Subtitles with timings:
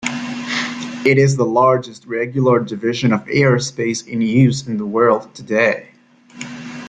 [1.05, 5.89] It is the largest regular division of airspace in use in the world today.